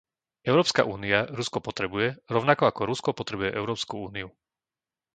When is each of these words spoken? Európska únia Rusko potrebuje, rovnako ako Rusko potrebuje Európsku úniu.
Európska 0.49 0.81
únia 0.97 1.19
Rusko 1.37 1.57
potrebuje, 1.67 2.09
rovnako 2.35 2.63
ako 2.67 2.81
Rusko 2.91 3.09
potrebuje 3.19 3.49
Európsku 3.61 3.95
úniu. 4.09 4.27